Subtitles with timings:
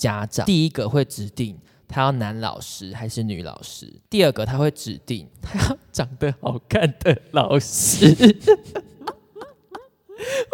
[0.00, 8.06] 家长，第一个会指定他要男老师还是女老师，第二个他会指定 他要长得好看的老师。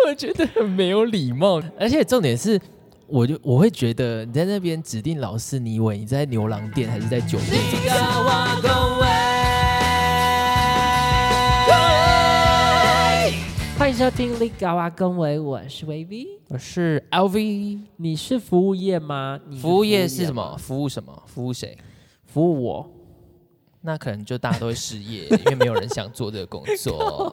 [0.06, 2.60] 我觉得很没有礼貌，而且重点是，
[3.06, 7.62] 我就我会觉得你在那边指定老师，你以为你在牛郎店还是在酒店？
[13.86, 19.38] 欢迎收听《立高啊恭维》，我是维 V，我是 LV，你是服务业吗？
[19.46, 20.56] 你服务业是什么？？
[20.58, 21.22] 服务什么？
[21.24, 21.78] 服务谁？
[22.24, 22.90] 服务我。
[23.82, 27.32] 那可能就大家都会失业， 因为没有人想做这个工作。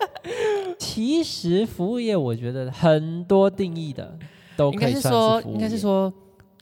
[0.80, 4.18] 其实服务业，我觉得很多定义的
[4.56, 6.14] 都应可以算该是说，服务应该是业说，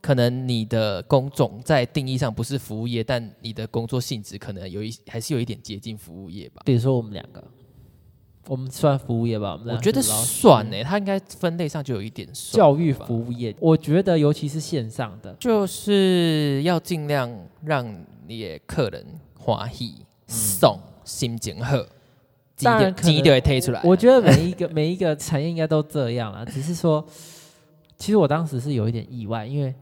[0.03, 6.63] 可能你的工种在定义上不是服务业，但你的工作性质可能有一还是有一点接近服务业吧。
[6.65, 7.41] 比如说我们两个，
[8.47, 9.53] 我们算服务业吧？
[9.59, 12.59] 我们我觉得算呢，它应该分类上就有一点算。
[12.59, 17.31] 教育服务业，我觉得尤其是线上的，就是要尽量
[17.65, 17.87] 让
[18.27, 19.05] 你的客人
[19.39, 19.95] 欢喜、
[20.27, 21.77] 送心情好，
[22.57, 23.81] 几当然可能点几点会推出来。
[23.83, 27.03] 我觉得每一个 每一个产业应该都这样啦，只是说，
[27.97, 29.75] 其实我当时是有一点意外，因为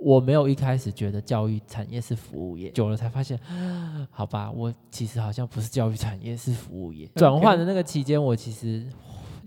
[0.00, 3.38] 我没有一开始觉得教育产业是服务业，久了才发现，
[4.10, 7.06] 好吧，我其实好像不是教育产业，是服务业。
[7.16, 8.86] 转换的那个期间，我其实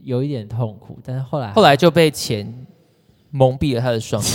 [0.03, 2.65] 有一点痛苦，但是后来后来就被钱
[3.31, 4.31] 蒙蔽了他的双眼，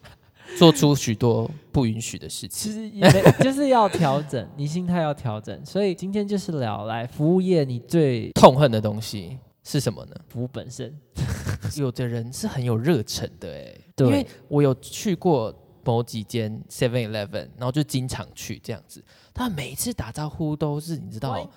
[0.58, 2.50] 做出许多不允许的事情。
[2.50, 5.64] 其实也没 就是要调整，你心态要调整。
[5.66, 9.38] 所以今天就是聊来服务业，你最痛恨的东西
[9.70, 10.16] 是什么呢？
[10.28, 10.92] 服务本身，
[11.78, 15.54] 有的人是很有热忱的哎，对因为我有去过
[15.84, 19.00] 某几间 Seven Eleven，然后就经常去这样子，
[19.32, 21.48] 他每一次打招呼都是你知道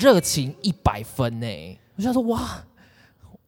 [0.00, 2.64] 热情一百分呢，我就想说哇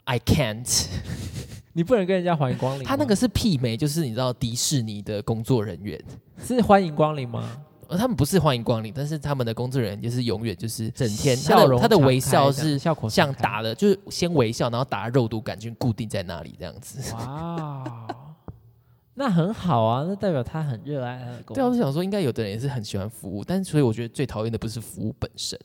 [0.05, 0.87] ，I can't，
[1.75, 2.85] 你不能跟人家欢迎光临。
[2.85, 6.01] 他那个是媲美，就是你知道迪士尼的工作人员。
[6.45, 7.65] 是欢迎光临吗？
[7.89, 17.15] 呃，他们不是欢迎光临，但是他们的工作人员就是永远就是整天笑容的他的微笑是像打了，就是先微笑，然后打肉毒杆菌固定在那里这样子。
[17.15, 18.07] 哇，
[19.15, 21.79] 那很好啊，那代表他很热爱他的工对啊，我作。
[21.79, 25.59] 就想说，应该有的人也是很喜欢服务，但是所以我觉得最讨厌的不是服务本身，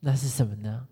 [0.00, 0.86] 那是什么呢？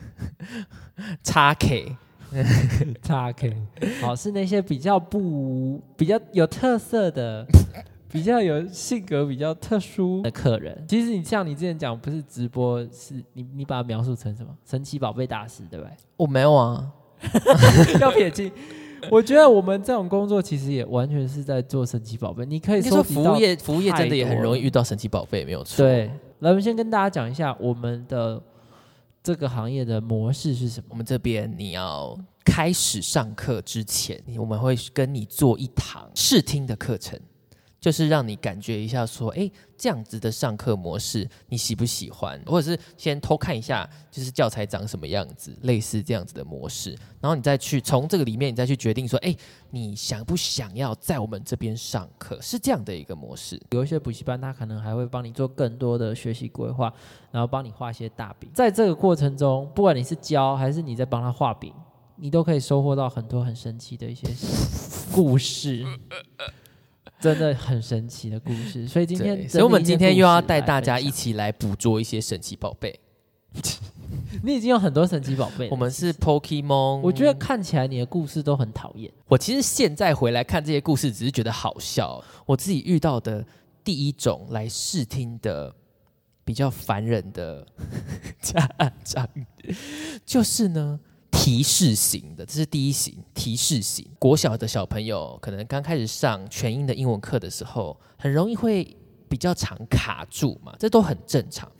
[1.24, 1.96] 叉 K
[3.02, 3.56] 叉 K，
[4.02, 7.46] 好，是那些比较不比较有特色的。
[8.10, 15.92] 比较有性格比较特殊的客人，其实你像你之前讲，不是直播，是你你把它描述成什么神奇宝贝大师，对不对？
[16.16, 16.92] 我没有啊，
[18.00, 18.50] 要撇清。
[19.10, 25.84] 我觉得我们这种工作其实也完全是在做神奇宝贝，你可以说服务业服务业真的也很容易遇到神奇宝贝，没有错。
[25.84, 28.42] 对，来，我们先跟大家讲一下我们的
[29.22, 30.86] 这个行业的模式是什么。
[30.90, 37.20] 我们这边你要开始上课之前，我们会跟你做一堂试听的课程，
[37.86, 39.48] 就是让你感觉一下说，哎，
[39.78, 49.32] 这样子的上课模式你喜不喜欢，或者是先偷看一下，就是教材长什么样子，类似这样子的模式，然后你再去从这个里面你再去决定说，哎，
[49.70, 53.56] 你想不想要在我们这边上课，是这样的一个模式。
[53.70, 56.92] 有一些补习班，他可能还会帮你做更多的学习规划，
[57.30, 58.50] 然后帮你画一些大饼。
[58.52, 61.72] 在这个过程中，不管你是教还是你在帮他画饼，
[62.16, 64.26] 你都可以收获到很多很神奇的一些
[65.12, 65.86] 故事，
[67.20, 68.86] 真的很神奇的故事。
[68.86, 72.98] 所以今天所以我们今天又要带大家一起来捕捉一些神奇宝贝。
[74.42, 75.68] 你已经有很多神奇宝贝。
[75.70, 79.10] 我们是 Pokemon，我觉得看起来你的故事都很讨厌。
[79.28, 82.22] 我其实现在回来看这些故事，只是觉得好笑。
[82.44, 83.44] 我自己遇到的
[83.82, 85.74] 第一种来试听的
[86.44, 87.66] 比较烦人的
[88.42, 88.68] 家
[89.02, 89.26] 长，
[90.26, 91.00] 就是呢
[91.30, 94.06] 提示型的，这是第一型提示型。
[94.18, 98.96] 国小的小朋友可能刚开始上全英的英文课的时候，很容易会
[99.28, 101.70] 比较常卡住嘛，这都很正常。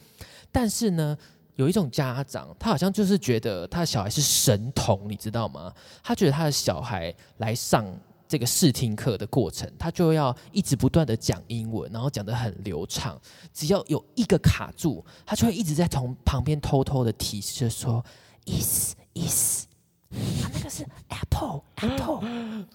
[0.52, 1.16] 但是呢，
[1.56, 5.72] 有一种家长，他好像就是觉得他的小孩是神童，你知道吗？
[6.02, 7.84] 他觉得他的小孩来上
[8.28, 13.20] 这个试听课的过程，他就要一直不断的讲英文，然后讲得很流畅。
[13.52, 18.04] 只要有一个卡住，他就会一直在从旁边偷偷的提示说
[18.46, 19.66] is is。
[20.08, 22.20] 啊，那个是 apple apple，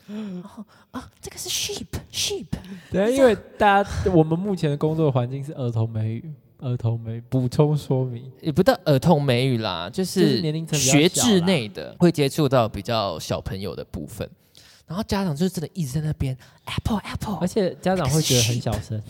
[0.08, 2.46] 然后啊，这个是 sheep sheep，
[2.92, 8.30] 对，因为大家我们目前的工作环境是儿童美语，儿童美语补充说明。
[8.42, 14.30] 也不到儿童美语啦，就就是是年龄层学制内的会接触到比较小朋友的部分，
[14.86, 19.02] 然后家长就真的一直在那边 apple apple，而且家长会觉得很小声，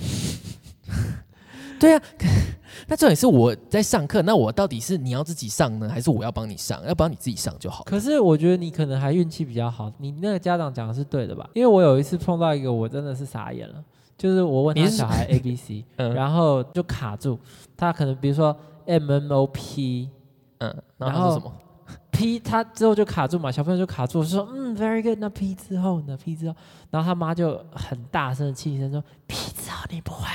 [1.81, 2.03] 对啊，
[2.87, 6.85] 那重点是我在上课，那我到底是你要自己上呢，还是我要帮你上？
[6.85, 7.83] 要帮你自己上就好。
[7.85, 11.49] 可是我觉得你可能还运气比较好，你那个家长讲的是对的吧？
[11.55, 13.83] 因为我有一次碰到一个，我真的是傻眼了，
[14.15, 17.39] 就是我问他你是小孩 A B C， 嗯然后就卡住，
[17.75, 18.55] 他可能比如说
[18.85, 20.07] M N O P
[20.59, 21.51] 嗯，然然后后是什么
[22.11, 26.55] ？P，他之后就卡住嘛，小朋友就卡住，我说嗯 very good，那 P 之后呢？P 之后，
[26.91, 30.27] 然后他妈就很大声的气声说 P 之后你不会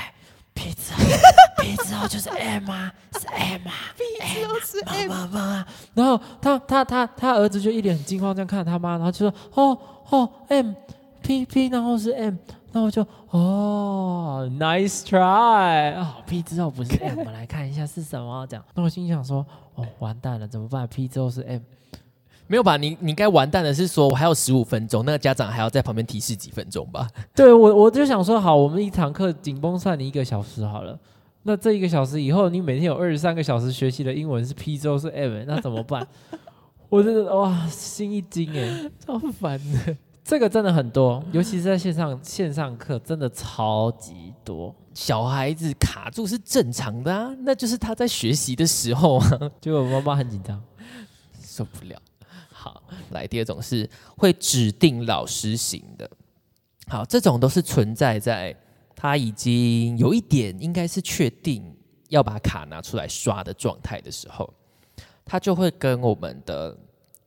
[0.57, 9.77] ，P 之后就是 M 啊，是 M 啊，P 之后是 M 啊，然后他他他他儿子就一脸很惊慌这样看着他妈，然后就说哦
[10.09, 10.73] 哦 M
[11.21, 12.35] P P，然后是 M。
[12.73, 13.01] 然后我就
[13.31, 18.63] 哦，nice try 啊、p 之后不是 M，我们来看一下是什么这样。
[18.75, 19.43] 那我心想说，
[19.75, 21.61] 哦，完蛋了，怎么办？P 之后是 M，
[22.47, 22.77] 没有吧？
[22.77, 27.07] 你你该完蛋的是说，我还有十五分钟，那个家长还要在旁边提示几分钟吧？
[27.35, 30.97] 对我我就想说，好，我们一堂课紧绷算你一个小时好了。
[31.43, 36.05] 那这一个小时以后，你每天有二十三个小时学习的英文是 P 之后是 M，那怎么办？
[36.89, 39.95] 我真的哇，心一惊哎，超烦的。
[40.23, 44.75] 这个真的很多，尤其是在线上线上课，真的超级多。
[44.93, 50.61] 小孩子卡住是正常的啊，那就是他在学习的时候啊， 结果妈妈很紧张，
[51.41, 51.97] 受不了。
[52.67, 56.09] 好，来第二种是会指定老师型的。
[56.87, 58.53] 好，这种都是存在在
[58.95, 61.63] 他已经有一点应该是确定
[62.09, 64.53] 要把卡拿出来刷的状态的时候，
[65.23, 66.77] 他就会跟我们的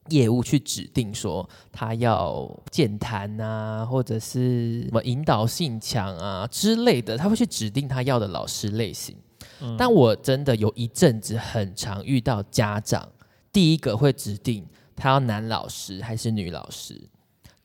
[0.09, 9.17] 业务去指定说他要健谈啊，或者是什么引导性强啊之类的，他会去指定他要的老师类型。
[9.63, 13.07] 嗯但我真的有一阵子很常遇到家长，
[13.53, 14.67] 第一个会指定
[15.01, 17.01] 他要男老师还是女老师，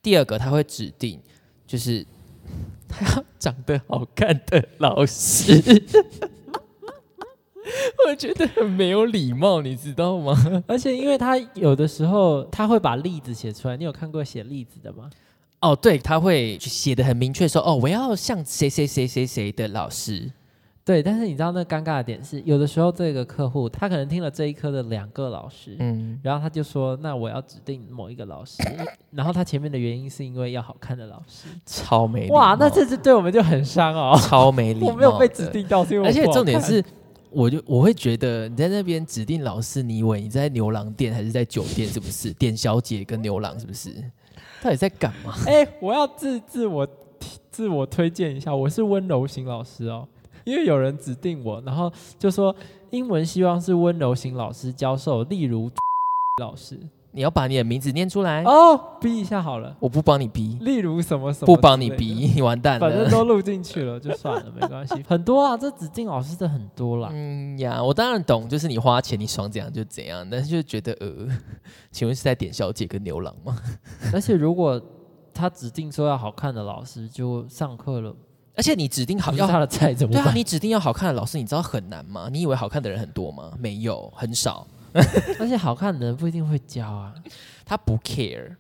[0.02, 1.20] 第二个他会指定
[1.68, 2.06] 就是
[2.88, 5.54] 他要长得好看的老师。
[8.08, 10.64] 我觉得很没有礼貌，你知道吗？
[10.68, 15.10] 而且因为他有的时候他会把例子写出来，你有看过写例子的吗？
[15.60, 20.32] 哦，对，他会写的很明确说，哦，我要像谁谁谁谁谁的老师。
[20.86, 28.62] 对，但是你知道那尴尬的点是，有的时候这个客户他可能听了这一科的两个老师，嗯，然后他就说，那我要指定某一个老师，
[29.10, 31.48] 然后他前面的原因是因为要好看的老师。
[31.66, 34.16] 超没礼貌哇，那这次对我们就很伤哦。
[34.30, 34.90] 超没 礼貌。
[34.90, 36.84] 我没有被指，定到，是因为而且重点是，
[37.32, 41.90] 我就我会觉得你在那边指定老师，你以为你在牛郎店还是在酒店？
[41.90, 42.32] 是不是？
[42.38, 43.92] 点小姐跟牛郎是不是？
[44.62, 45.34] 到底在干嘛？
[45.50, 46.88] 哎、我要自自我
[47.50, 50.08] 自我推荐一下，我是温柔型老师哦，
[50.46, 52.56] 因为有人指定我，然后就说
[52.92, 55.70] 英文希望是温柔型老师教授，例如
[56.42, 56.80] 老师
[57.12, 63.10] 你要把你的名字念出来，哦，逼一下好了，我不帮你逼，例如什么什么，不帮你逼，，你完蛋反正。
[63.10, 67.10] 都录进去了，就算了，没关系， 很多啊，这指定老师的很多啦。
[67.14, 71.28] 嗯呀，我当然懂，就是你花钱，你爽怎样就怎样，但是就觉得呃，
[71.90, 73.58] 请问是在点小姐跟牛郎吗？
[74.14, 74.82] 而且如果
[75.34, 78.14] 他指定说要好看的老师，就上课了，
[78.58, 82.30] 而且你指定好要他的菜怎么对啊，你指定要好看的老师，你知道很难吗？
[82.32, 83.52] 你以为好看的人很多吗？
[83.60, 84.66] 没有，很少。
[85.40, 87.14] 而且好看的人不一定会教啊。
[87.66, 88.56] 他不 care，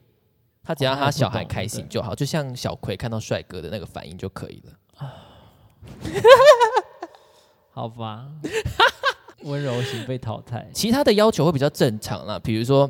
[0.62, 4.74] 他只要他小孩开心就好，就像小葵看到帅哥的那个反应就可以了。
[7.72, 8.28] 好吧，
[9.44, 10.68] 温柔型被淘汰。
[10.74, 12.90] 其他的要求会比较正常啦，比如说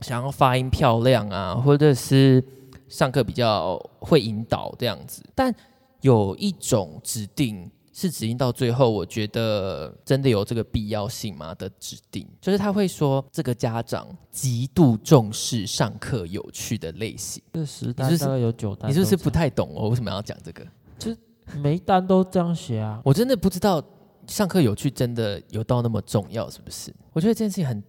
[0.00, 2.44] 想要发音漂亮啊，或者是
[2.88, 5.22] 上课比较会引导这样子。
[5.34, 5.54] 但
[6.04, 17.42] 有一种指定是指定到最后，我觉得真的有这个必要性吗的指定，就是他会说这个家长极度重视上课有趣的类型。
[17.54, 20.66] 这十大概有九单，你是不是不太懂我为什么要讲这个？
[21.56, 23.00] 每一单都这样写啊？
[23.02, 23.82] 我真的不知道
[24.26, 26.94] 上课有趣真的有到那么重要，是不是？
[27.14, 27.82] 我觉得这件事情很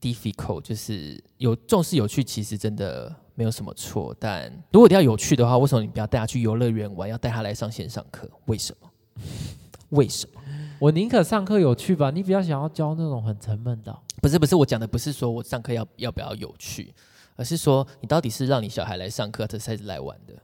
[0.00, 4.14] difficult，就是有重视有趣，其实真的没有什么错。
[4.18, 8.28] 但如果你要有趣的话，为什么你不要带他去游乐园玩，要带他来上线上课？
[8.46, 8.90] 为什么？
[9.90, 10.40] 为什么？
[10.78, 13.98] 我宁可上课有趣吧，你比较想要教那种很沉闷的哦。
[14.22, 16.94] 不是不是，我讲的不是说我上课要要不要有趣，
[17.36, 20.34] 而是说你到底是让你小孩来上课，还是来玩的？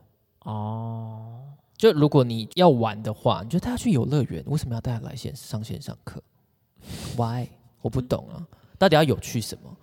[0.41, 1.41] 哦，
[1.75, 6.21] 就如果你要玩的话，你就带他去游乐园，为什么要带他来线上线上课
[7.15, 7.47] ？Why？
[7.81, 8.45] 我不懂啊，
[8.77, 9.75] 到底要有趣什么？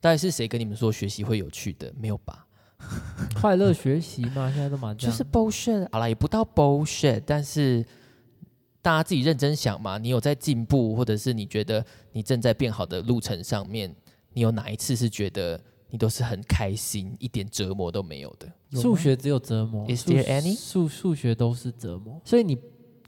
[0.00, 1.92] 到底是谁跟你们说学习会有趣的？
[1.98, 2.45] 没有吧？
[3.40, 4.96] 快乐学习嘛，现在都蛮。
[4.96, 5.86] 就是 bullshit。
[5.92, 7.84] 好了，也不到 bullshit，但是
[8.82, 9.98] 大家自己认真想嘛。
[9.98, 13.94] 你有在进步，或者是你觉得你正在变好的路程上面，
[14.32, 18.50] 你有哪一次是觉得你都是很开心，一点折磨都没有的？
[18.80, 20.58] 数学只有折磨 Is there any？
[20.58, 22.58] 数数学都是折磨，所以你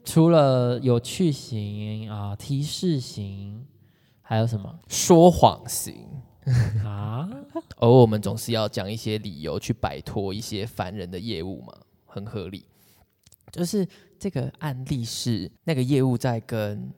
[0.05, 3.65] 除了有趣型啊、提示型，
[4.21, 6.07] 还有什么说谎型。
[6.85, 7.29] 啊？
[7.77, 11.73] 而我们总是要讲一些理由去摆脱一些烦人的业务嘛，
[12.05, 12.65] 很合理。
[13.51, 13.87] 就是
[14.19, 16.91] 这个案例是那个业务在跟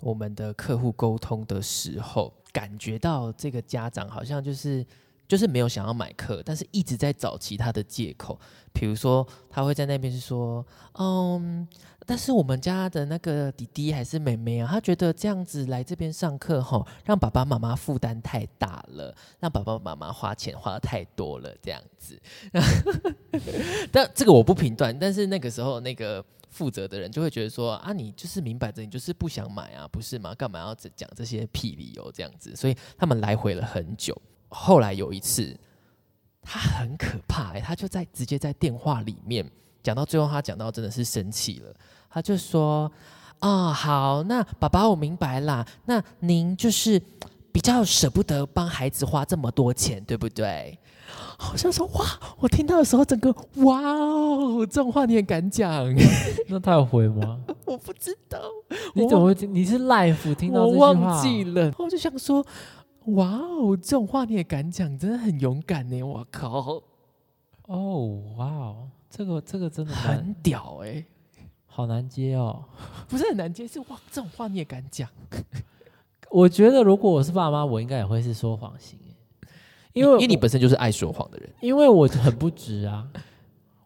[0.00, 4.84] 我们的客户沟通的时候，感觉到这个家长好像就是
[5.26, 8.38] 就是没有想要买课，但是一直在找其他的借口，
[8.72, 10.64] 比如说他会在那边是说，
[10.98, 11.66] 嗯。
[12.06, 22.20] 但是我们家的那个弟弟还是妹妹啊，他觉得这样子来这边上课吼，让爸爸妈妈负担太大了，让爸爸妈妈花钱花的太多了，这样子。
[23.90, 30.34] 但这个我不评断，但是那个时候那个负责的人就会觉得说啊，你就是明摆着你就是不想买啊，不是吗？
[30.34, 32.54] 干嘛要讲这些屁理由这样子？
[32.54, 34.20] 所以他们来回了很久。
[34.48, 35.58] 后来有一次，
[36.42, 39.50] 他很可怕，他就在直接在电话里面
[39.84, 41.72] 讲到最后，他讲到真的是生气了。
[42.10, 42.90] 他就说
[43.40, 45.64] ：“哦，好，那爸爸，我明白啦。
[45.84, 47.00] 那您就是
[47.52, 50.78] 比较舍不得帮孩子花这么多钱，对不对？”
[51.36, 52.04] 好像说：“哇，
[52.38, 55.84] 我听到的时候，整个哇哦，这种话你也敢讲？
[56.48, 57.40] 那他有回吗？
[57.66, 58.40] 我不知道。
[58.94, 59.46] 你怎么会？
[59.46, 60.86] 你是 life 听到这句话？
[60.86, 61.70] 我忘记了。
[61.78, 62.44] 我就想说：
[63.06, 64.96] 哇哦，这种话你也敢讲？
[64.98, 66.02] 真的很勇敢呢！
[66.02, 66.80] 我靠！
[67.66, 71.04] 哦，哇哦，这个这个真的很屌哎。”
[71.66, 72.64] 好难接哦，
[73.08, 75.08] 不是很难接，是哇，这种话你也敢讲？
[76.30, 78.96] 我觉得如果我是爸妈，我应该也会是说谎型，
[79.92, 83.04] 因为因为你本身就是爱说谎的人，因为我很不直啊，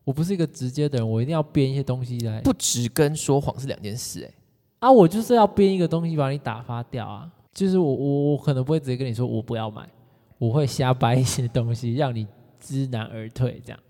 [0.05, 2.43] 我不是一个直接的人，我一定要编一些东西来。
[2.43, 4.35] 不直跟说谎是两件事，哎，
[4.81, 9.89] 啊，我就是要编一个东西把你打发掉啊，就是我我我可能不会直接跟你说我不要买，
[10.37, 12.27] 我会瞎掰一些东西让你
[12.61, 13.81] 知难而退，这样。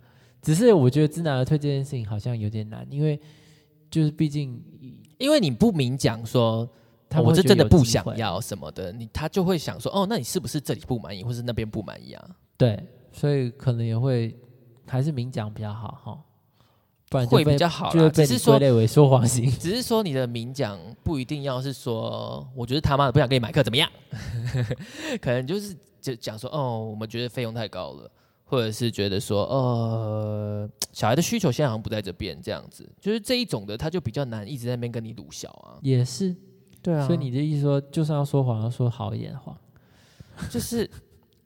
[0.49, 3.21] 只是我觉得知难而退这件事情好像有点难，因为。
[3.91, 4.63] 就是毕竟，
[5.17, 6.69] 因为你不明讲说，
[7.25, 12.23] 我是真的不想要什么的，你他就会想说，哦，那你是不是这里不满意，或是那边不满意啊？
[12.59, 12.79] 对，
[13.11, 14.39] 所以可能也会
[14.87, 16.19] 还是明讲比较好哈，
[17.09, 17.91] 不然会比较好。
[17.91, 23.91] 就只是归类为说谎型， 只是说你的明讲不一定要是说，我觉得他妈的不想给你买课怎么样？
[25.23, 28.11] 可能就是就讲说，哦，我们觉得费用太高了。
[28.51, 35.77] 或者是觉得说，呃， 小孩的需求现在好像不在这边，这样子，就是这一种的，他就比较难一直在那边跟你鲁小啊。
[35.83, 36.35] 也是，
[36.81, 37.07] 对啊。
[37.07, 39.55] 所以你的意思说，就算要说谎，要说好一点的话，
[40.49, 40.89] 就是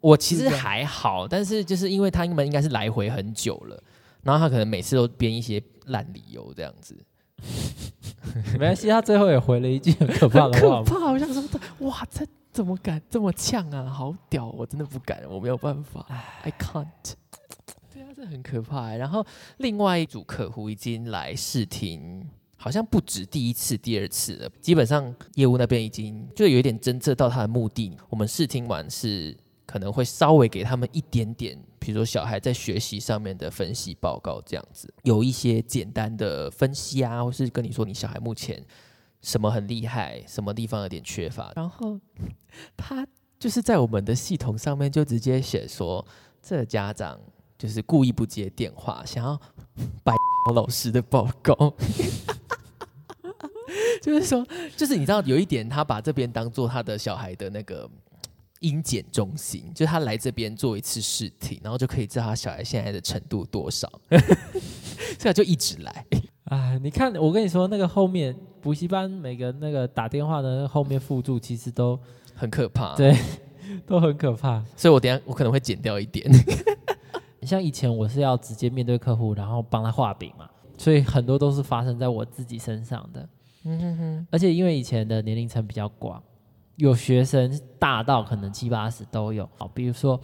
[0.01, 3.83] 我其实还好， 但是就是因为他们应该是来回很久了，
[4.23, 6.97] 然后他可能每次都编一些烂理由这样子。
[8.53, 11.43] 没关系，他最后也回了一句很可怕的话，可怕，好像说，
[11.81, 12.25] 哇，这。
[12.53, 13.89] 怎么敢这么呛啊？
[13.89, 14.47] 好屌！
[14.51, 16.07] 我真的不敢，我没有办法。
[16.43, 17.15] I can't。
[17.91, 18.95] 对啊，这很可怕。
[18.95, 19.25] 然后
[19.57, 24.51] 另外一组客户已经来试听，好像不止第一次、第二次了。
[24.61, 27.97] 基本上业务那边已经就有一点侦测到他的目的。
[28.11, 38.63] 我们试听完是可能会稍微给他们一点点，比如说小孩在学习上面的分析报告这样子，有一些简单的分析啊，或是跟你说你小孩目前。
[39.23, 41.99] 什么很厉害，什么地方有点缺乏，然后
[42.76, 43.07] 他
[43.38, 46.05] 就是在我们的系统上面就直接写说，
[46.43, 47.19] 这家长
[47.57, 49.41] 就是故意不接电话，想要
[50.02, 50.12] 摆
[50.52, 51.55] 老师的报告，
[54.02, 57.88] 就是说，就是你知道有一点，他把这边当做他的小孩的那个
[58.59, 66.05] 音检中心，就他来这边做一次试听，然后就可以知道他小孩现在的程度多少， 所以他就一直来。
[66.53, 71.99] 哎，你看，我跟你说，那个后面补习班每个那个打电话的后面附注，其实都
[72.35, 73.17] 很可怕，对，
[73.87, 74.63] 都很可怕。
[74.77, 76.31] 所以我等下我可能会剪掉一点。
[77.41, 83.27] 你 像以前我是要直接面对客户，然后帮他画饼嘛，所以很多都是发生在我自己身上的。
[83.65, 84.27] 嗯哼哼。
[84.31, 86.23] 而且因为以前的年龄层比较广，
[86.77, 89.49] 有学生大到可能七八十都有。
[89.57, 90.21] 好，比如说。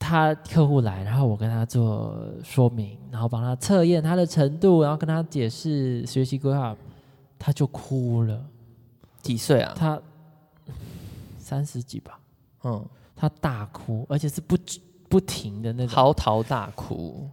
[0.00, 6.74] 他客户来，然后我跟他做说明，然后帮他测验他的程度，然后跟他解释学习规划，
[7.38, 8.42] 他就哭了。
[9.20, 9.74] 几岁啊？
[9.76, 10.00] 他
[11.38, 12.18] 三十几吧。
[12.64, 12.82] 嗯，
[13.14, 14.56] 他大哭，而且是不
[15.08, 17.28] 不停的那种嚎啕大哭。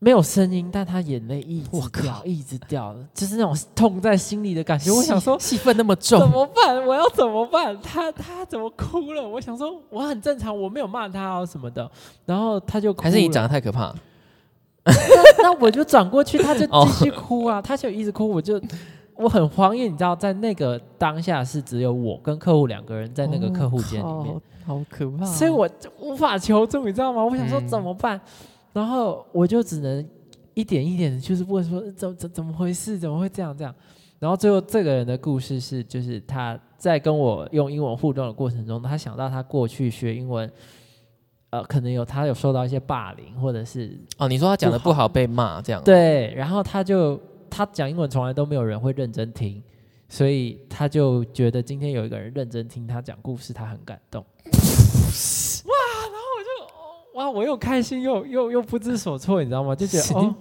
[0.00, 4.92] 没有声音，但他眼泪一直掉，一直掉，就是那种痛在心里的感觉。
[4.92, 6.86] 我想说，戏份那么重，怎么办？
[6.86, 7.76] 我要怎么办？
[7.82, 9.28] 他他怎么哭了？
[9.28, 11.90] 我想说，我很正常，我没有骂他啊什么的。
[12.24, 13.92] 然后他就还是你长得太可怕。
[15.42, 18.60] 那我就转过去，他就 继续哭啊，他就一直哭，我就
[19.16, 27.24] 我很慌，因为你知道，在那个当下是只有我跟客户两个人在那个客户间里面，好可怕，所以我无法求助，你知道吗？
[27.24, 28.18] 我想说怎么办？
[28.72, 30.06] 然后我就只能
[30.54, 33.74] 一点一点的，就是问说怎怎怎么回事，怎么会这样这样？
[34.18, 40.50] 然后最后这个人的故事是，就是他在跟我用英文互动的过程中，他想到他过去学英文，
[41.50, 49.62] 呃，可能有他有受到一些霸凌，或者是哦，你说他讲的不好被骂这样，对，然后他就他讲英文从来都没有人会认真听，
[50.08, 54.24] 所以他就觉得今天有一个人认真听他讲故事，他很感动。
[57.18, 59.74] 哇，我又开心又又又不知所措，你知道吗？
[59.74, 60.32] 就觉得神哦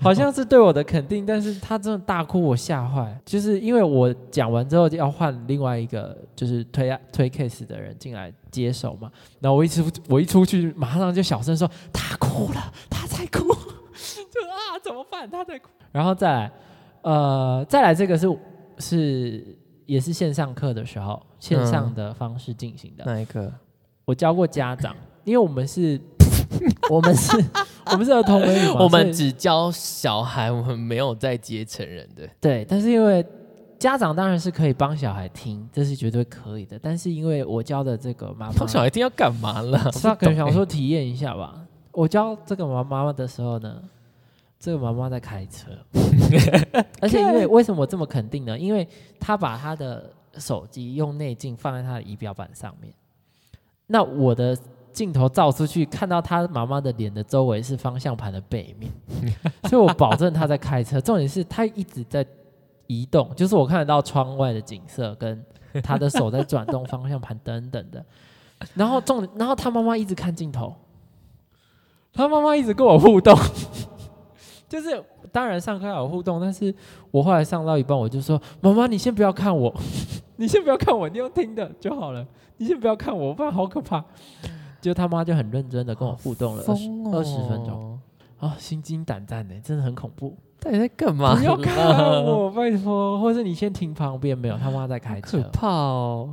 [0.00, 3.14] 好像是对我的肯定，但是他真的大哭，我吓坏。
[3.22, 13.40] 就是因为我讲完之后就要换另外一个就是推啊推 case 的人进来接手嘛，然后我一出我一出去，马上就小声说他哭了，他在哭，
[14.32, 15.30] 就啊怎么办？
[15.30, 16.52] 他在哭，然后再来
[17.02, 18.26] 呃再来这个是
[18.78, 23.04] 是也是线上课的时候，线上的方式进行的。
[23.04, 23.52] 哪一个？
[24.06, 26.00] 我教过家长，因为我们是，
[26.90, 27.36] 我们是，
[27.86, 32.28] 我们是儿童美语嘛， 我所以们只教小孩，我们没有在接成人的。
[32.40, 33.24] 对，但是因为
[33.78, 36.78] 家长当然是可以帮小孩听，这是绝对可以的。
[36.78, 39.78] 但是因为我教的这个妈妈，帮小孩一定要干嘛了？
[39.92, 41.60] 是他可能想说体验一下吧。
[41.90, 43.82] 我教这个妈妈的时候呢，
[44.58, 45.70] 这个妈妈在开车，
[47.02, 48.58] 而且因为为什么我这么肯定呢？
[48.58, 48.88] 因为
[49.18, 52.94] 她把她的手机用内镜放在她的仪表板上面，
[53.88, 54.56] 那我的
[54.92, 58.92] 镜头照出去，看到他妈妈的脸的周围是方向盘的背面，
[59.68, 61.00] 所以我保证他在开车。
[61.00, 62.24] 重点是他一直在
[62.86, 65.44] 移动，就是我看得到窗外的景色跟
[65.82, 68.04] 他的手在转动方向盘等等的。
[68.74, 70.74] 然后重，然后他妈妈一直看镜头，
[72.12, 73.36] 他妈妈一直跟我互动，
[74.68, 76.72] 就是当然上课要有互动，但是
[77.10, 79.74] 我后来上到一半，我就说：“妈妈，你先不要看我，
[80.36, 82.24] 你先不要看我，你用听的就好了，
[82.58, 84.04] 你先不要看我，不然好可怕。”
[84.82, 87.98] 就他妈就很认真的跟我互动了二十哦二十分钟，
[88.38, 90.36] 啊，心惊胆战的，真的很恐怖。
[90.60, 91.34] 到底在干嘛？
[91.36, 91.86] 不要 看
[92.24, 95.40] 我， 拜托，或是你先停旁边，没有他妈在开车。
[95.40, 96.28] 可怕哦！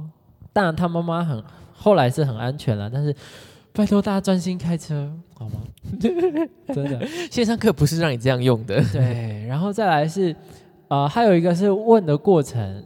[0.51, 1.41] 当然，他妈妈很
[1.73, 3.15] 后来是很安全了，但是
[3.71, 5.61] 拜托大家专心开车好吗？
[5.99, 8.83] 真的线上课不是让你这样用的。
[8.91, 9.45] 对。
[9.47, 10.35] 然后再来是
[10.89, 12.83] 呃，还有一个是问的过程，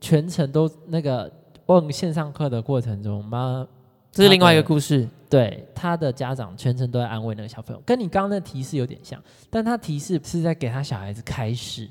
[0.00, 1.30] 全程都那个
[1.66, 3.66] 问线上课的过程中，妈
[4.12, 5.08] 这是另外一个故事。
[5.28, 11.88] 对他的家长全程都在安慰那个小朋友，跟你刚刚的提示有点像，但他提示是在给他小孩子开始。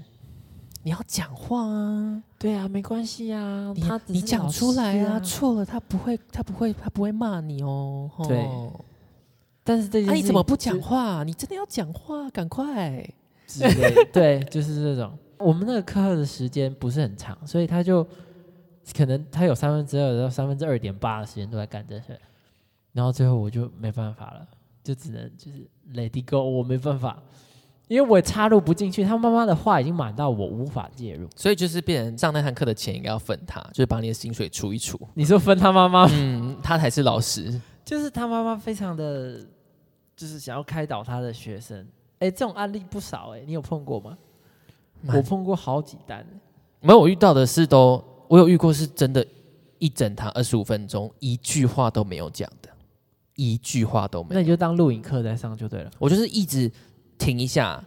[0.84, 2.23] 你要讲话啊！
[2.38, 5.13] 对啊，没关系啊，他你讲出来啊！
[5.13, 5.19] 啊。
[5.21, 8.10] 错了，他不会，他不会，他不会骂你哦。
[8.27, 8.47] 对
[9.63, 11.23] 但是这你怎么不讲话？
[11.23, 13.03] 你真的要讲话，赶快！
[13.47, 15.12] 之类， 对，就是这种。
[15.38, 18.07] 我们那个课的时间不是很长，所以他就
[18.96, 22.20] 可能他有三分之二到三分之二点八的时间都在干这些，
[22.91, 24.48] 然后最后我就没办法了，
[24.84, 27.22] 就只能就是 let it go，我没办法，
[27.88, 31.28] 因为我也插入不进去，他妈妈的话已经满到我无法介入。
[31.36, 35.00] 所以就是变成上那堂课的钱应该要分他，就是把你的薪水除一除。
[35.13, 37.62] 你说分他妈妈，嗯，他才是老师。
[37.84, 39.39] 就是他妈妈非常的，
[40.15, 41.88] 就是想要开导他的学生。
[42.20, 44.17] 哎，这种案例不少哎、你有碰过吗？
[45.08, 46.24] 我碰过好几单、
[46.80, 49.26] 没有，我遇到的是都，我有遇过是真的，
[49.78, 52.70] 一整堂二十五分钟，一句话都没有讲的，
[53.36, 54.36] 一句话都没有。
[54.36, 55.91] 那你就当录影课在上就对了。
[56.00, 56.72] 我就是一直
[57.17, 57.84] 停一下，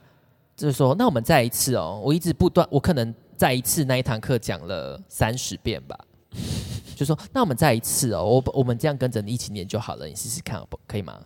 [0.55, 1.99] 就是说，那我们再一次哦。
[2.05, 5.99] 我一直不断，我可能再一次那一堂课讲了三十遍吧，
[6.95, 11.19] 就说那我们再一次哦，我我们这样跟着你一起念就好了，你试试看，不可以吗？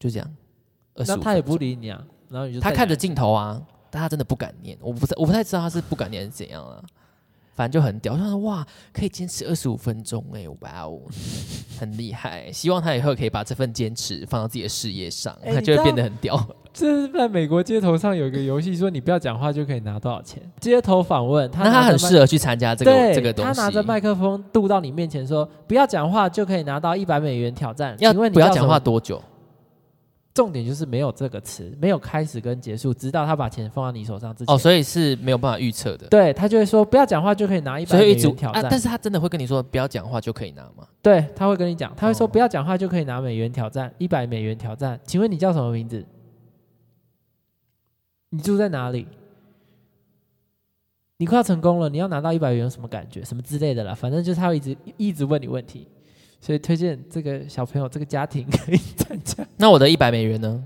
[0.00, 0.36] 就这样。
[0.96, 6.82] 那他也不理你啊，然后你就他看着镜头啊，但他真的不敢念，我不太我不太知道他是不敢念还是怎样啊。
[7.56, 11.00] 反正就很屌，我想说哇，可以坚持二十五分钟哎，哇哦，
[11.80, 12.52] 很厉害。
[12.52, 16.38] 希望他以后可以把这份坚持放到自己的事业上，他就会变得很屌。
[16.72, 20.42] 这是在美国街头上有一个游戏，说你不要讲话就可以拿多少钱。
[20.60, 23.54] 街头访问，他那他很适合去参加这个这个东西。
[23.54, 28.68] 他拿着麦克风渡到你面前说：“不要讲话就可以拿到一百美元挑战。”要请问你不要讲？
[28.68, 29.22] 话多久？
[30.36, 34.54] 重点就是没有这个词，没有开始跟结束，直到他把钱放到你手上之前。
[34.54, 36.06] 哦，所以是没有办法预测的。
[36.08, 38.66] 对他就会说：“不要讲话就可以拿一百美元挑战。
[38.70, 40.86] 但是他真的会跟你说不要讲话就可以拿吗？
[41.00, 46.04] 对，他会跟你讲，他会说：“哦不要讲话就可以拿美元挑战，一百美元挑战。”请问你叫什么名字？
[48.28, 49.08] 你住在哪里？
[51.16, 53.24] 你快要成功了，你要拿到一百元有什么感觉？
[53.24, 55.88] 什么之类的啦，反正就是他会一直一直问你问题，
[56.40, 59.46] 所以推荐这个小朋友这个家庭可以参加。
[59.56, 60.64] 那我的一百美元呢？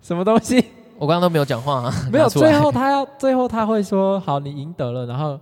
[0.00, 0.64] 什么东西？
[0.98, 5.40] 我刚刚都没有讲话啊， 没有，最后他要最后他会说：“好，你赢得了。”然后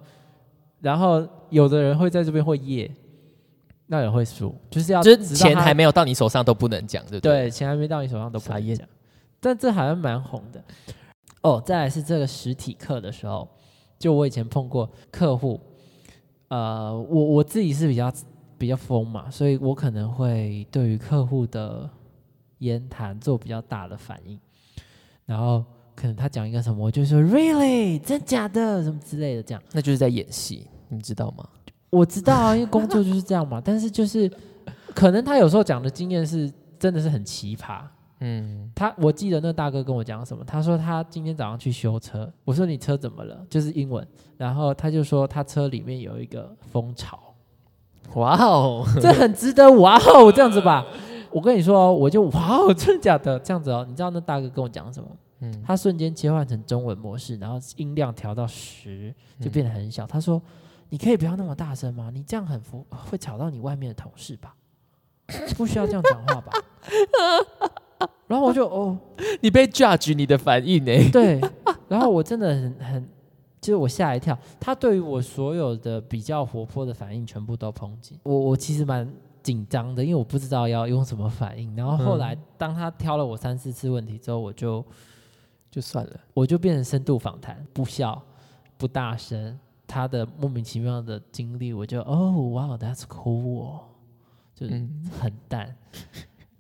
[0.81, 2.91] 然后有的人会在这边会耶，
[3.87, 7.43] 那有人会输，就是要就是钱还没有到你手上都不能讲，对不对？
[7.43, 8.89] 对，钱还没到你手上都不能讲。
[9.39, 10.63] 但这好像蛮红的。
[11.43, 13.49] 哦，再来是这个实体课的时候，
[13.99, 15.61] 就我以前碰过客户，
[16.49, 18.13] 呃，我我自己是比较
[18.61, 21.89] 比较疯嘛，所以我可能会对于客户的
[22.59, 24.39] 言谈做比较大的反应，
[25.25, 25.65] 然后
[25.97, 31.49] 可能他讲一个什么，我就说 really 真假的什么之类的，这样那就是在演戏，你知道吗？
[31.89, 33.61] 我知道啊，因为工作就是这样嘛。
[33.65, 34.31] 但是就是
[34.95, 37.81] 可能他有时候讲的经验是真的是很奇葩。
[38.19, 43.43] 嗯，他我记得那大哥跟我讲什么，他说他今天早上去修车，我说你车怎么了？
[43.49, 47.19] 就是英文，然后他就说他车里面有一个蜂巢，
[48.15, 50.85] 哇哦， 这很值得哇哦这样子吧。
[51.31, 53.39] 我跟你说哦，我就哇哦，真的假的？
[53.39, 55.09] 这样子哦，你知道那大哥跟我讲什么？
[55.43, 60.07] 嗯，他瞬间切换成中文模式，然后音量调到十，就变得很小。
[60.07, 60.43] 他说
[60.91, 62.11] ：“你可以不要那么大声吗？
[62.13, 64.55] 你这样很服，会吵到你外面的同事吧？
[65.57, 66.53] 不需要这样讲话吧？”
[68.27, 68.99] 然后我就哦，
[69.41, 70.93] 你被 judge 你的反应呢？
[71.13, 71.41] 对，
[71.89, 73.09] 然后我真的很很，
[73.61, 74.39] 就是我吓一跳。
[74.59, 79.11] 他对于我所有的比较活泼的反应全部都抨击我，我其实蛮
[79.43, 81.75] 紧张的，因为我不知道要用什么反应。
[81.77, 84.85] 然后后来当他挑了我三四次问题之后，我就
[85.71, 88.21] 就算了，我就变成深度访谈，不笑，
[88.77, 93.81] 不大声，他的莫名其妙的经历，我就哦，哇，That's cool，哦
[94.55, 95.75] 就是嗯，很淡。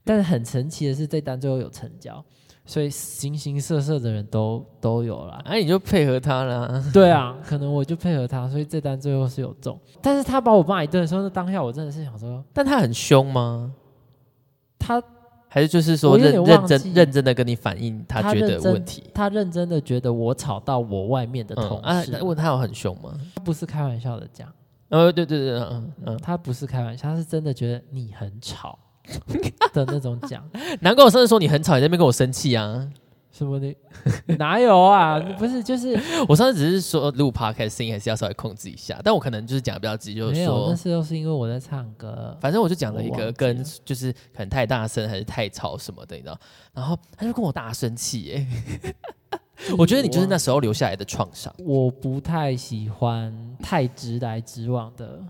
[0.03, 2.25] 但是很神奇的是，这单最后有成交，
[2.65, 5.41] 所以形形色色的人都都有啦。
[5.45, 6.83] 哎、你就配合他啦。
[6.95, 9.79] 对啊，可能我就配合他，所以这单最后是有中。
[10.01, 13.75] 但是他把我骂一顿的时候，那当下我真的是想说，但他很凶吗？
[14.79, 15.03] 他
[15.49, 19.03] 还是就是说认认真认真的跟你反映他觉得问题？
[19.13, 23.13] 他认真的觉得我吵到我外面的同啊，事，那问他有很凶吗？
[23.35, 24.49] 他不是开玩笑的讲，
[24.91, 28.79] 呃，对对对，嗯嗯，他不是开玩笑，他是真的觉得你很吵
[29.73, 30.43] 的那种讲。
[30.81, 32.89] 难怪我上次说你很吵，你在那边跟我生气啊。
[33.33, 33.75] 什么的？
[34.39, 35.19] 哪有啊？
[35.39, 42.37] 不是，就是 我上次只是说录 podcast 声音还是要稍微控制一下，但我可能就是讲的比较急，就是没有，那说，时候是因为我在唱歌。
[42.41, 46.37] 反正我就讲了一我忘记个跟了就是可能太大声还是太吵什么的，你知道？
[46.75, 48.47] 然后他就跟我大生气耶。
[49.79, 51.55] 我觉得你就是那时候留下来的创伤。
[51.59, 53.33] 我不太喜欢
[53.63, 55.21] 太直来直往的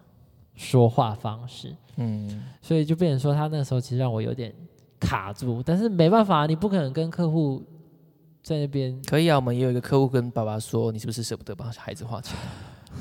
[0.60, 4.54] 说话方式，嗯，所以就变成说他那时候其实让我有点
[5.00, 7.64] 卡住，但是没办法，你不可能跟客户
[8.42, 9.36] 在那边可以啊。
[9.36, 12.36] 我们也有一个客户跟爸爸说，你是不是舍不得帮孩子花钱？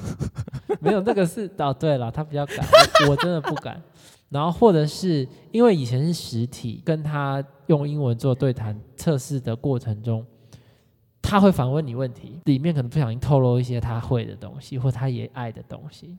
[0.80, 2.66] 没有那个是哦，对了，他比较敢，
[3.06, 3.82] 我我真的不敢。
[4.30, 10.26] 然后或者是因为以前是实体，跟他用英文做对谈测试的过程中，
[11.22, 16.18] 他会反问你问题，里面可能不小心透露一些他会的东西，或他也爱的东西。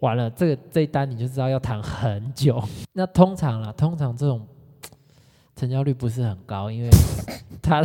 [0.00, 2.62] 完了，这个这一单你就知道要谈很久。
[2.92, 4.46] 那通常啦，通常这种
[5.56, 6.90] 成交率不是很高，因为
[7.60, 7.82] 他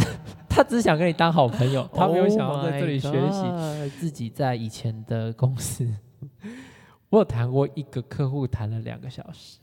[0.47, 3.17] 他只想跟你当好朋友，他没有想要在这里学习。
[3.17, 5.85] Oh 自己在以前的公司，
[7.09, 9.57] 我有谈过一个客户谈了两个小时，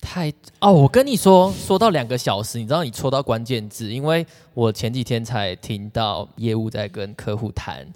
[0.00, 7.86] 太哦，我跟你说，说到两个小时，你知道你戳到关键字，因为我前几天才听到业务在跟客户谈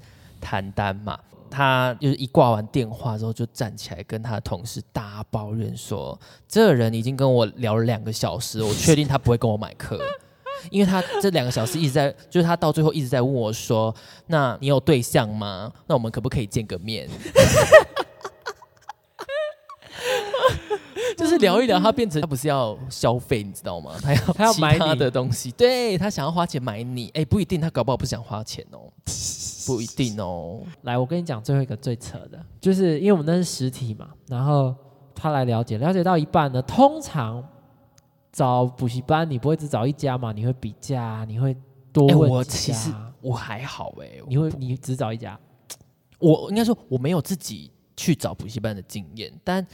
[0.41, 1.19] 谈单嘛，
[1.51, 10.01] 他就是一挂完电话之后就站起来跟他的同事大抱怨说，这个人已经跟我聊了两个小时，我确定他不会跟我买课。
[10.71, 13.95] 因为他这两个小时一直在，就是他到最后一直在问我说
[14.27, 15.73] ：“那你有对象吗？
[15.87, 17.09] 那我们可不可以见个面？”
[21.19, 23.97] 就是聊一聊，他变成他不是要消费，你知道吗？
[24.03, 28.93] 他要其他他要买你的东西，对他想要花钱买你，哎、不一定，他搞不好不想花钱哦，
[29.67, 30.61] 不一定哦。
[30.83, 34.75] 来，我跟你讲最后一个最扯的，就是因为我们那是实体嘛，然后
[35.15, 37.43] 他来了解，了解到一半呢，通常
[38.31, 41.57] 找补习班你不会只找一家嘛，你会比价，你会
[41.93, 45.39] 多哎、问我其实我还好哎、你会你只找一家，
[46.19, 49.67] 我应该说我没有自己去找补习班的经验，但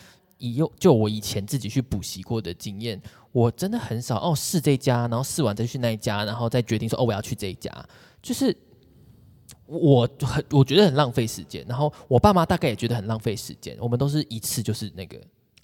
[0.42, 3.00] 以又就我以前自己去补习过的经验，
[3.30, 7.72] 我真的很少哦试这家，然后试完再去那一家，然后再决定说哦我要去这一家，
[8.20, 8.54] 就是
[9.66, 15.16] 我很我觉得很浪费时间，然后我爸妈大概也觉得很浪费时间，我们都是一次就是那个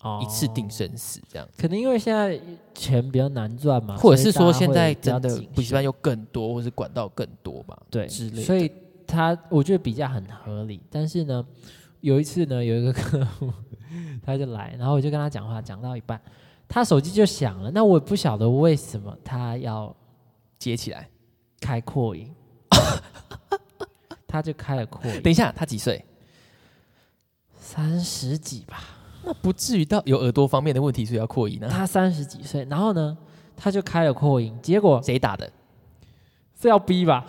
[0.02, 0.20] 哦。
[0.22, 2.40] 一次定生死这样，可能因为现在
[2.72, 8.42] 钱比较难赚嘛，或者是说现在真的补习班又更多，或是管道更多吧，对之类的。
[8.42, 8.70] 所以
[9.06, 10.80] 他我觉得比较很合理。
[10.90, 11.44] 但是呢，
[12.00, 13.52] 有一次呢，有一个客户
[14.24, 16.20] 他就来，然后我就跟他讲话，讲到一半，
[16.68, 17.70] 他手机就响了。
[17.70, 19.94] 那我也不晓得为什么他要
[20.58, 21.08] 接起来。
[21.61, 22.32] 开扩音，
[24.28, 26.04] 他就开了扩音，等一下，他几岁？
[27.58, 28.80] 三十几吧，
[29.24, 33.18] 那不至于到有耳朵方面的问题，所以要扩音呢、他三十几岁，然后呢，
[33.56, 35.50] 他就开了扩音，结果谁打的？
[36.62, 37.26] 是要逼吧？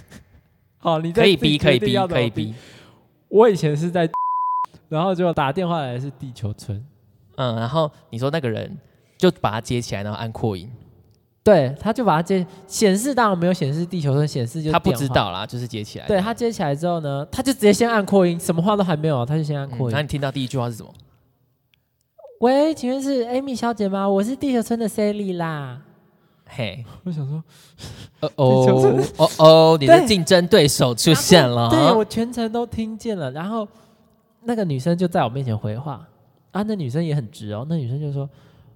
[0.76, 2.54] 好，你可以逼，可以逼可以逼。
[3.28, 4.08] 我以前是在，
[4.88, 6.84] 然后就打电话来是地球村，
[7.36, 8.76] 嗯，然后你说那个人
[9.18, 10.70] 就把它接起来，然后按扩音，
[11.42, 14.92] 对，他就把它接显示，当然没有显示地球村，显示就是他不。
[14.92, 16.06] 知道啦，就是接起来。
[16.06, 19.94] 对他接起来之后呢，他就直接先按扩音，什么话都还没有，他就先按嗯，扩音。
[19.94, 20.92] 那你听到第一句话是什么？
[22.40, 24.08] 喂，请问是 Amy 小姐吗？
[24.08, 25.82] 我是地球村的 Sally 啦。
[26.48, 27.42] 嘿，我想说，
[28.20, 31.68] 哦 哦哦哦，你的竞争对手出现了。
[31.68, 33.30] 对我全程都听见了。
[33.32, 33.66] 然后
[34.44, 36.06] 那个女生就在我面前回话，
[36.52, 38.28] 啊，那女生也很直哦，那女生就说：“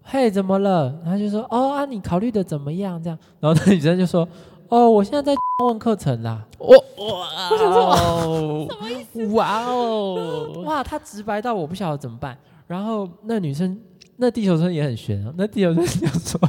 [0.02, 4.28] 嘿，怎么了？”然后就说：“哦啊，你考虑的怎么样？”这样，然后那女生就说
[4.68, 5.32] ：“哦，我现在在
[5.64, 6.44] 问课程啦。
[6.58, 9.26] 我哇，我想说，什么意思？
[9.28, 12.36] 哇哦，哇，她直白到我不晓得怎么办。
[12.66, 13.80] 然后那女生，
[14.16, 16.40] 那地球村也很悬啊，那地球村就说。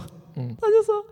[0.42, 1.04] 嗯，他就说：“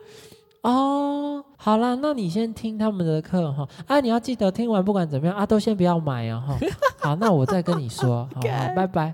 [0.62, 3.68] 哦，好啦，那你先听他们的课哈。
[3.88, 6.58] 啊，你要记得听完，不管怎么样啊，都先不要买哦哈。
[7.00, 9.14] 好，那我再跟你说， 好好，拜拜。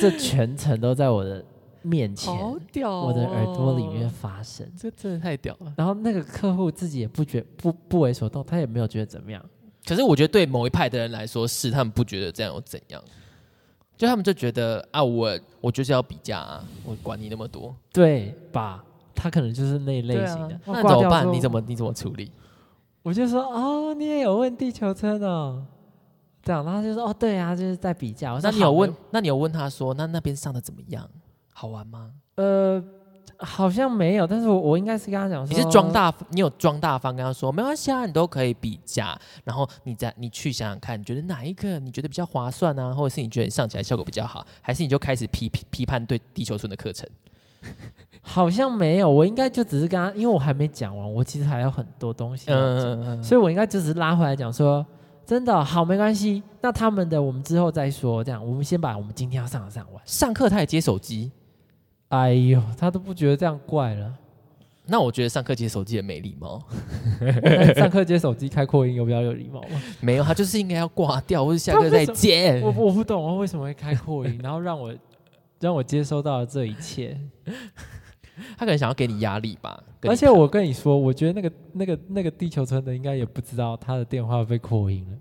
[0.00, 1.44] 这全程都在我的
[1.82, 2.32] 面前，
[2.70, 4.64] 屌哦我的耳朵里面，发生。
[4.78, 5.72] 这真的太屌了。
[5.76, 9.44] 然后那个客户自己也不觉不不为所动，他也没有觉得怎么样。
[9.84, 13.02] 可是我觉得对某一派的人来说是，他们不觉得这样又怎样，
[13.96, 17.74] 就他们就觉得啊，我我就是要比价啊，我管你那么多。
[17.92, 18.84] 对吧？
[19.14, 20.58] 他可能就是那一类型的。
[20.66, 21.32] 那怎么办？
[21.32, 21.60] 你怎么？
[21.60, 22.32] 你怎么处理？
[23.02, 25.64] 我就说哦，你也有问地球村哦。
[26.42, 28.32] 这样，然后他就说哦，对啊，就是在比价。
[28.32, 28.92] 我说那你有问？
[29.10, 31.08] 那你有问他说，那那边上的怎么样？
[31.52, 32.10] 好玩吗？
[32.34, 32.82] 呃，
[33.38, 47.08] 好像没有，但是我我应该是跟他讲说，你是装大，你有装大方跟他说没关系啊，你都可以比价，然后你再你去想想看，你觉得哪一个你觉得比较划算啊，或者是你觉得你上起来效果比较好，还是你就开始批批批判对地球村的课程？
[48.20, 54.86] 好像没有，我应该就只是跟他，因为我还没讲完，我其实还有很多东西要讲，嗯嗯所以我应该就只是拉回来讲说，
[55.26, 60.00] 真的好没关系，那他们的我们之后再说，这样我们先把我们今天要上的上完。
[60.06, 61.32] 上课他也接手机，
[62.12, 64.14] 哎呦，他都不觉得这样怪了。
[64.84, 66.60] 那我觉得上课接手机也没礼貌，
[67.76, 69.80] 上课接手机开扩音有比较有礼貌吗？
[70.00, 72.60] 没有，他就是应该要挂掉，或者下课再接。
[72.62, 74.92] 我我不懂，他为什么会开扩音，然后让我
[75.60, 77.16] 让我接收到了这一切。
[78.58, 79.82] 他可能想要给你压力吧。
[80.02, 85.16] 而且我跟你说，我觉得那个那个那个地球村的应该也不知道他的电话被扩音了。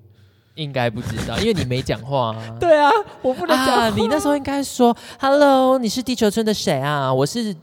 [0.56, 2.56] 应该不知道，因为你没讲话啊。
[2.60, 2.90] 对啊，
[3.22, 7.14] 我不能讲、啊，你那时候应该说，Hello，你是地球村的谁啊？
[7.14, 7.54] 我是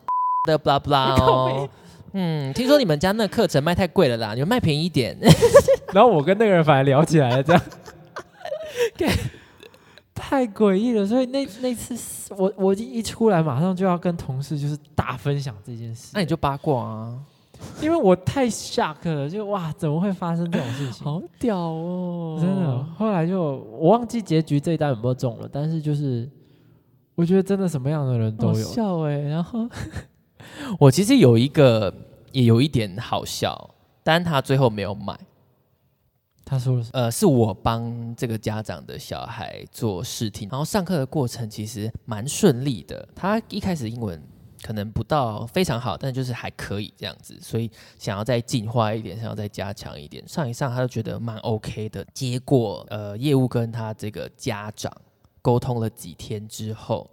[0.45, 1.69] 的 blah blah 哦。
[2.13, 5.17] 嗯，听说你们家那个课程卖太贵了啦，你们卖便宜一点。
[5.93, 7.63] 然后我跟那个人反而聊起来了，这样，
[10.15, 11.07] 太诡异了。
[11.07, 11.95] 所以那那次
[12.37, 17.19] 我我一出来，马上就要跟同事就是大分享这件事，那你就八卦啊，
[17.81, 21.05] 因为我太 shock 了，就哇，怎么会发生这种事情？
[21.05, 23.41] 好屌哦真的，后来就
[23.79, 26.29] 我忘记结局这一单有没有中了，但是就是
[27.15, 28.55] 我觉得真的什么样的人都有。
[28.55, 29.69] 笑哎、然后
[30.79, 31.93] 我其实有一个
[32.33, 35.19] 也有一点好笑，但他最后没有买。
[36.45, 36.91] 他说了什么？
[36.95, 43.07] 呃，是我帮这个家长的小孩做试听，然后上课的过程其实蛮顺利的。
[43.15, 44.19] 他一开始英文
[44.63, 50.27] 可能不到非常好，但就是还可以这样子，所以想要再进化一点，想要再加强一点。
[50.29, 52.05] 上一上他就觉得蛮 OK 的。
[52.13, 54.93] 结果呃，业务跟他这个家长
[55.41, 57.11] 沟通了几天之后，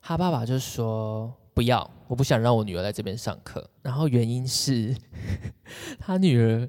[0.00, 3.68] 他爸爸就说不要，我不想让我女儿来这边上课。
[3.82, 4.96] 然后原因是
[5.98, 6.68] 他女儿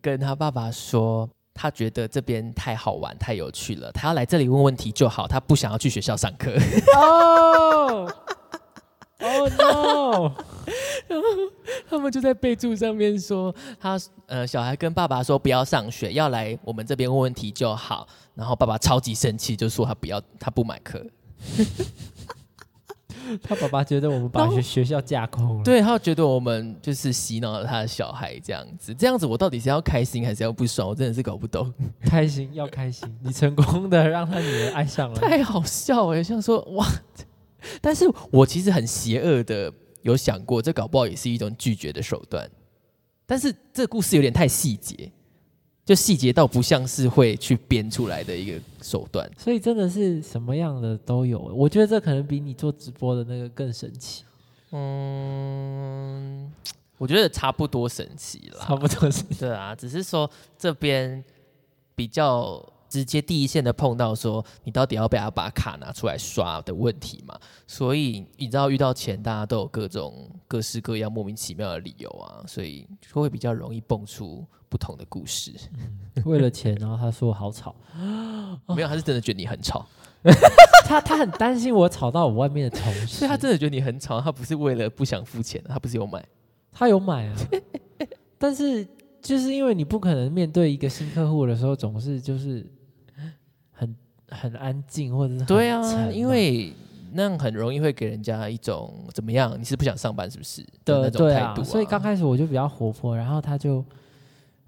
[0.00, 1.28] 跟他爸爸说。
[1.60, 6.52] 他觉得这边太好玩、太有趣了，他要来这里问问题就好，他不想要去学校上课。
[6.96, 8.06] 哦
[9.20, 10.32] 哦 no！
[11.08, 11.26] 然后
[11.88, 18.06] 他们就在备注上面说，他呃小孩跟爸爸说不要上学，要来我们这边问问题就好。
[18.34, 21.04] 然后爸爸超级生气，就说他不要，他不买课。
[23.42, 25.62] 他爸爸觉得我们把学学校架空了。
[25.62, 30.88] 对他觉得我们就是洗脑了他的小孩这样子，这样子我到底是要开心还是要不爽？
[30.88, 35.20] 我真的是搞不懂，开心要开心，你成功的让他女儿爱上了。
[35.20, 36.22] 太好笑哎！
[36.22, 36.86] 像说哇，
[37.80, 42.48] 但是我其实很邪恶的有想过，这搞不好也是一种拒绝的手段。
[43.26, 45.10] 但是这故事有点太细节，
[45.84, 49.30] 就细节到不像是会去编出来的一个手段。
[49.36, 54.24] 所以真的是什么样的都有，我觉得这可能比你做直播的那个更神奇，
[54.70, 56.50] 嗯，
[56.96, 58.64] 我觉得差不多神奇啦。
[58.66, 59.22] 差不多是。
[59.38, 61.22] 对啊，只是说这边
[61.94, 67.38] 比较直接第一线的碰到说你到底要不要把卡拿出来刷的问题嘛。
[67.66, 75.52] 所以你知道遇到钱，大家都有各种各式各样莫名其妙的理由啊，所以就会比较容易蹦出不同的故事。
[76.24, 77.74] 为了钱，然后他说我好吵，
[78.74, 79.86] 没有，他是真的觉得你很吵，
[80.86, 86.24] 他他很担心我吵到我外面的同事，所以他真的觉得你很吵，他不是为了不想付钱，他不是有买。
[86.70, 87.36] 他有买啊，
[88.38, 88.86] 但是
[89.20, 92.64] 就是因为你不可能面对一个新客户的时候，总是就是
[94.30, 96.72] 很很安静或者是对啊，因为
[97.12, 99.58] 那样很容易会给人家一种怎么样？
[99.58, 103.84] 你是不想上班是不是的那的种态度、，所以刚开始我就比较活泼，然后他就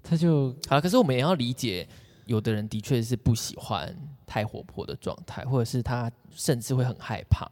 [0.01, 1.87] 他就好，可是我们也要理解，
[2.25, 3.95] 有的人的确是不喜欢
[4.25, 7.47] 太活泼的状态，或者是他甚至会很害怕，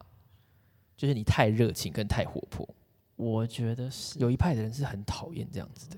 [0.98, 2.67] 就是你太热情跟太活泼。
[3.15, 5.98] 我觉得是，有一派的人是很讨厌这样子的，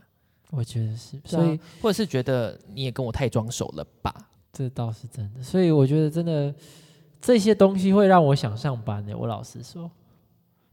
[0.49, 4.13] 我觉得是，所以所以或者是觉得你也跟我太装熟了吧？
[4.53, 6.53] 这倒是真的，所以我觉得真的
[7.21, 9.17] 这些东西会让我想上班的。
[9.17, 9.89] 我老实说，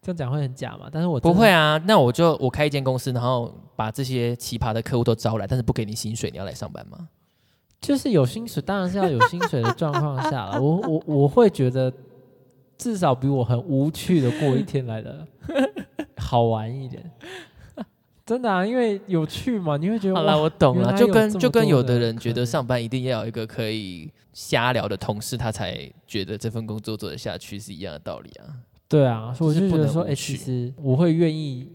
[0.03, 0.89] 这样讲会很假嘛？
[0.91, 7.09] 但是我不会啊，那我就我开一间公司，然后把这些奇葩的客户都招来，但是不给你薪水，你要来上班吗？
[7.81, 10.61] 就是有薪水，当然是要有薪水的状况下了。
[10.61, 11.93] 我我我会觉得，
[12.77, 15.25] 至少比我很无趣的过一天来的
[16.17, 17.09] 好玩一点。
[18.29, 28.45] 真的啊，因为有趣嘛，你会觉得好了，我懂了，就跟就跟有的人觉得上班一定要有一个可以瞎聊的同事，他才觉得这份工作做得下去是一样的道理啊。
[28.87, 31.71] 对啊，所以我就觉得说，哎、其实我会愿意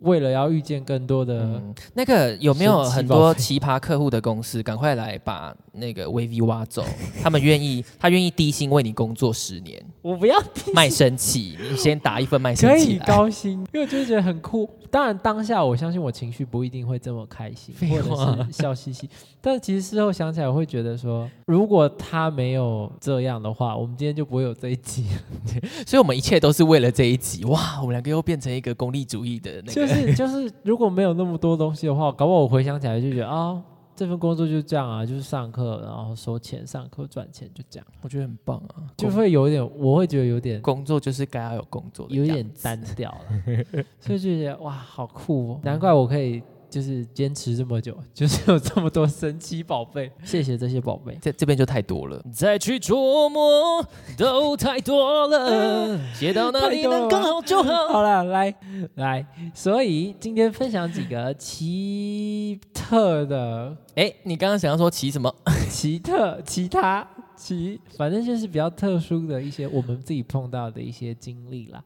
[0.00, 6.84] 为了要遇见更多的，嗯，那个有没有很多奇葩客户的公司，赶快来把那个 VV 挖走，
[7.22, 10.36] 他们愿意，他愿意低薪为你工作十年，我不要
[10.74, 13.06] 卖身契，你先打一份卖可以身契来。
[13.06, 14.68] 高薪，因为我就觉得很酷。
[14.90, 19.06] 当然当下我相信我情绪不一定会这么开心，或废话者是笑嘻嘻，
[19.38, 25.04] 但其实事后想起来，我会觉得说，如果他没有这样的话，我们今天就不会有这一集。
[25.86, 27.44] 所以我们一切都是为了这一集。
[27.44, 33.62] 哇，我们两个又变成一个功利主义的那个，就是就是，如果没有那么多东西的话，搞不好我回想起来就觉得啊、
[33.98, 45.60] 这份工作就这样啊，就是上课然后收钱，上课赚钱，就这样，我觉得很棒啊，就工会有一点，我会觉得有点工作就是该要有工作的有点单调了， 所以就觉得哇，好酷哦！
[45.64, 51.18] 难怪我可以就是坚持这么久， 就是有这么多神奇宝贝，谢谢这些宝贝。
[51.20, 53.84] 这这边就太多了，再去琢磨
[54.16, 57.88] 都太多了， 写到哪里能刚好就好。
[57.88, 58.54] 好了，来
[58.96, 65.34] 来，所以今天分享几个奇特的、哎，你刚刚想要说奇什么？
[65.70, 71.82] 奇特、其他、奇，反正就是比较特殊的一些我们自己碰到的一些经历啦。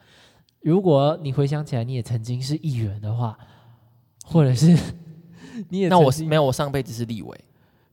[0.61, 3.37] 如果你回想起来，你也曾经是议员的话，
[4.33, 4.77] 或者是
[5.68, 7.38] 你也那我是没有，我上辈子是立委，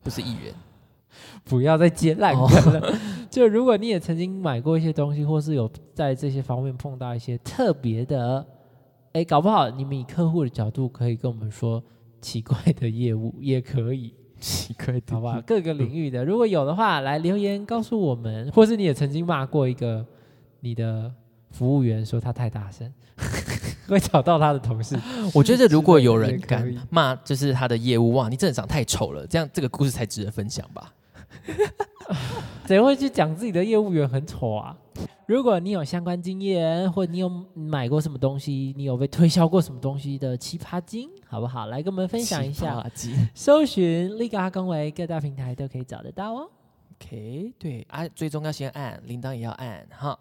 [0.01, 0.53] 不是议员。
[1.43, 2.93] 不要再接烂哦梗了。
[3.29, 8.45] 就如果你也曾经买过一些东西，或是有在这些方面碰到一些特别的，
[9.13, 11.83] 哎，搞不好你们以客户的角度可以跟我们说
[12.21, 15.41] 奇怪的业务也可以，奇怪的好吧？
[15.45, 20.05] 各个领域的，如果有的话，来留言告诉我们，或是你也曾经骂过一个
[20.59, 21.11] 你的
[21.51, 22.91] 服务员，说他太大声，
[23.89, 24.99] 会找到他的同事。
[25.33, 30.93] 我觉得如果有人敢骂，就是他的业务，哇，你真的长太丑了，这样这个故事才值得分享吧？
[32.65, 34.75] 谁会去讲自己的业务员很丑啊？
[35.27, 41.67] 如果你有相关经验，或你有买过什么东西，你有被推销过什么东西的奇葩经，好不好？
[41.67, 42.83] 来跟我们分享一下。
[43.35, 46.49] 搜寻立嘎公维，各大平台都可以找得到哦。
[46.95, 50.17] OK，对啊，最终要先按铃铛，也要按哈。